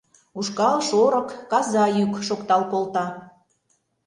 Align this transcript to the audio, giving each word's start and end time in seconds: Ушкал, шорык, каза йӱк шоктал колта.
Ушкал, 0.39 0.77
шорык, 0.87 1.29
каза 1.51 1.83
йӱк 1.97 2.13
шоктал 2.27 2.61
колта. 2.71 3.05